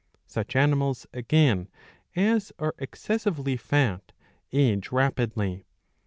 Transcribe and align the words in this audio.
Such 0.25 0.55
animals, 0.55 1.05
again, 1.13 1.69
as 2.15 2.51
are 2.57 2.73
excessively 2.79 3.55
fat 3.55 4.13
age 4.51 4.91
rapidly. 4.91 5.63